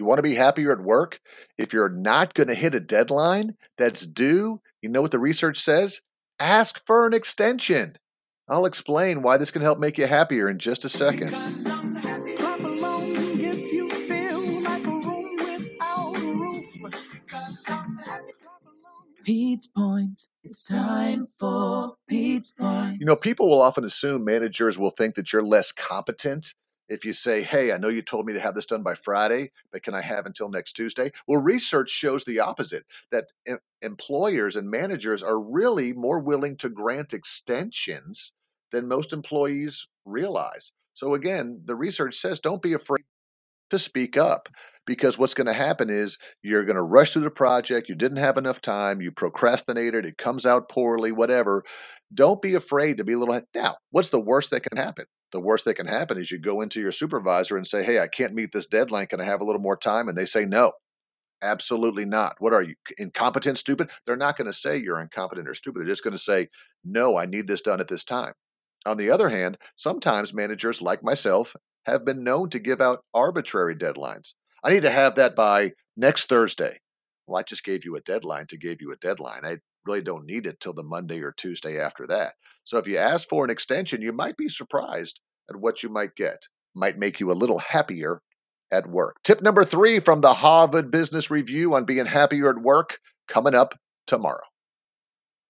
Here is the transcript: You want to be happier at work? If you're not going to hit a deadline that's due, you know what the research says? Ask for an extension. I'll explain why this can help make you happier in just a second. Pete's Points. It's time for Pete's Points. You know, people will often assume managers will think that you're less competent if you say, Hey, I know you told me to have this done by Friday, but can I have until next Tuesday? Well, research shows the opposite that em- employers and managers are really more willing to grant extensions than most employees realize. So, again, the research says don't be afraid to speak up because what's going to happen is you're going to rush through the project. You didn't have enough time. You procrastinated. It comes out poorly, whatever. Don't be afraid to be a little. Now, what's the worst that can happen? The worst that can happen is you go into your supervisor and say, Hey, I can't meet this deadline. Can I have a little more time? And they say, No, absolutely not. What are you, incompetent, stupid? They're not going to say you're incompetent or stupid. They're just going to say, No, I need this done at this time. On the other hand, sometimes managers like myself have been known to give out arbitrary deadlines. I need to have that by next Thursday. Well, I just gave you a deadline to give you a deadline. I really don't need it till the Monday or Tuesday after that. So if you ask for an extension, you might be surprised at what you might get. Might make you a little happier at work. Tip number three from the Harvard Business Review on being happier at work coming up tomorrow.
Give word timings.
You 0.00 0.06
want 0.06 0.16
to 0.16 0.22
be 0.22 0.34
happier 0.34 0.72
at 0.72 0.80
work? 0.80 1.20
If 1.58 1.74
you're 1.74 1.90
not 1.90 2.32
going 2.32 2.48
to 2.48 2.54
hit 2.54 2.74
a 2.74 2.80
deadline 2.80 3.56
that's 3.76 4.06
due, 4.06 4.62
you 4.80 4.88
know 4.88 5.02
what 5.02 5.10
the 5.10 5.18
research 5.18 5.58
says? 5.58 6.00
Ask 6.40 6.82
for 6.86 7.06
an 7.06 7.12
extension. 7.12 7.98
I'll 8.48 8.64
explain 8.64 9.20
why 9.20 9.36
this 9.36 9.50
can 9.50 9.60
help 9.60 9.78
make 9.78 9.98
you 9.98 10.06
happier 10.06 10.48
in 10.48 10.58
just 10.58 10.86
a 10.86 10.88
second. 10.88 11.28
Pete's 19.22 19.66
Points. 19.66 20.30
It's 20.42 20.66
time 20.66 21.26
for 21.38 21.96
Pete's 22.08 22.52
Points. 22.52 23.00
You 23.00 23.04
know, 23.04 23.16
people 23.16 23.50
will 23.50 23.60
often 23.60 23.84
assume 23.84 24.24
managers 24.24 24.78
will 24.78 24.92
think 24.92 25.14
that 25.16 25.30
you're 25.30 25.42
less 25.42 25.72
competent 25.72 26.54
if 26.90 27.04
you 27.06 27.14
say, 27.14 27.42
Hey, 27.42 27.72
I 27.72 27.78
know 27.78 27.88
you 27.88 28.02
told 28.02 28.26
me 28.26 28.34
to 28.34 28.40
have 28.40 28.54
this 28.54 28.66
done 28.66 28.82
by 28.82 28.94
Friday, 28.94 29.52
but 29.72 29.82
can 29.82 29.94
I 29.94 30.02
have 30.02 30.26
until 30.26 30.50
next 30.50 30.72
Tuesday? 30.72 31.10
Well, 31.26 31.40
research 31.40 31.90
shows 31.90 32.24
the 32.24 32.40
opposite 32.40 32.84
that 33.12 33.26
em- 33.48 33.60
employers 33.80 34.56
and 34.56 34.70
managers 34.70 35.22
are 35.22 35.40
really 35.42 35.94
more 35.94 36.20
willing 36.20 36.56
to 36.58 36.68
grant 36.68 37.14
extensions 37.14 38.32
than 38.72 38.88
most 38.88 39.12
employees 39.14 39.88
realize. 40.04 40.72
So, 40.94 41.14
again, 41.14 41.62
the 41.64 41.74
research 41.76 42.16
says 42.16 42.40
don't 42.40 42.62
be 42.62 42.74
afraid 42.74 43.04
to 43.70 43.78
speak 43.78 44.16
up 44.16 44.48
because 44.86 45.18
what's 45.18 45.34
going 45.34 45.46
to 45.46 45.52
happen 45.52 45.88
is 45.88 46.18
you're 46.42 46.64
going 46.64 46.76
to 46.76 46.82
rush 46.82 47.12
through 47.12 47.22
the 47.22 47.30
project. 47.30 47.88
You 47.88 47.94
didn't 47.94 48.18
have 48.18 48.36
enough 48.36 48.60
time. 48.60 49.00
You 49.00 49.12
procrastinated. 49.12 50.04
It 50.04 50.18
comes 50.18 50.44
out 50.44 50.68
poorly, 50.68 51.12
whatever. 51.12 51.64
Don't 52.12 52.42
be 52.42 52.54
afraid 52.54 52.98
to 52.98 53.04
be 53.04 53.12
a 53.12 53.18
little. 53.18 53.40
Now, 53.54 53.76
what's 53.90 54.08
the 54.08 54.20
worst 54.20 54.50
that 54.50 54.62
can 54.62 54.76
happen? 54.76 55.06
The 55.32 55.40
worst 55.40 55.64
that 55.64 55.74
can 55.74 55.86
happen 55.86 56.18
is 56.18 56.30
you 56.30 56.38
go 56.38 56.60
into 56.60 56.80
your 56.80 56.92
supervisor 56.92 57.56
and 57.56 57.66
say, 57.66 57.84
Hey, 57.84 58.00
I 58.00 58.08
can't 58.08 58.34
meet 58.34 58.50
this 58.52 58.66
deadline. 58.66 59.06
Can 59.06 59.20
I 59.20 59.24
have 59.24 59.40
a 59.40 59.44
little 59.44 59.60
more 59.60 59.76
time? 59.76 60.08
And 60.08 60.18
they 60.18 60.24
say, 60.24 60.44
No, 60.44 60.72
absolutely 61.42 62.04
not. 62.04 62.34
What 62.38 62.52
are 62.52 62.62
you, 62.62 62.74
incompetent, 62.98 63.58
stupid? 63.58 63.90
They're 64.06 64.16
not 64.16 64.36
going 64.36 64.46
to 64.46 64.52
say 64.52 64.76
you're 64.76 65.00
incompetent 65.00 65.48
or 65.48 65.54
stupid. 65.54 65.80
They're 65.80 65.88
just 65.92 66.02
going 66.02 66.12
to 66.12 66.18
say, 66.18 66.48
No, 66.84 67.16
I 67.16 67.26
need 67.26 67.46
this 67.46 67.60
done 67.60 67.80
at 67.80 67.88
this 67.88 68.04
time. 68.04 68.32
On 68.86 68.96
the 68.96 69.10
other 69.10 69.28
hand, 69.28 69.58
sometimes 69.76 70.34
managers 70.34 70.82
like 70.82 71.04
myself 71.04 71.54
have 71.86 72.04
been 72.04 72.24
known 72.24 72.50
to 72.50 72.58
give 72.58 72.80
out 72.80 73.04
arbitrary 73.14 73.76
deadlines. 73.76 74.34
I 74.64 74.70
need 74.70 74.82
to 74.82 74.90
have 74.90 75.14
that 75.14 75.36
by 75.36 75.72
next 75.96 76.28
Thursday. 76.28 76.78
Well, 77.26 77.38
I 77.38 77.42
just 77.42 77.64
gave 77.64 77.84
you 77.84 77.94
a 77.96 78.00
deadline 78.00 78.46
to 78.48 78.58
give 78.58 78.80
you 78.80 78.92
a 78.92 78.96
deadline. 78.96 79.42
I 79.44 79.58
really 79.84 80.02
don't 80.02 80.26
need 80.26 80.46
it 80.46 80.60
till 80.60 80.72
the 80.72 80.82
Monday 80.82 81.22
or 81.22 81.32
Tuesday 81.32 81.78
after 81.78 82.06
that. 82.06 82.34
So 82.64 82.78
if 82.78 82.86
you 82.86 82.98
ask 82.98 83.28
for 83.28 83.44
an 83.44 83.50
extension, 83.50 84.02
you 84.02 84.12
might 84.12 84.36
be 84.36 84.48
surprised 84.48 85.20
at 85.48 85.56
what 85.56 85.82
you 85.82 85.88
might 85.88 86.14
get. 86.14 86.48
Might 86.74 86.98
make 86.98 87.20
you 87.20 87.30
a 87.30 87.34
little 87.34 87.58
happier 87.58 88.22
at 88.70 88.86
work. 88.86 89.16
Tip 89.24 89.42
number 89.42 89.64
three 89.64 89.98
from 89.98 90.20
the 90.20 90.34
Harvard 90.34 90.90
Business 90.90 91.30
Review 91.30 91.74
on 91.74 91.84
being 91.84 92.06
happier 92.06 92.50
at 92.50 92.62
work 92.62 92.98
coming 93.26 93.54
up 93.54 93.74
tomorrow. 94.06 94.44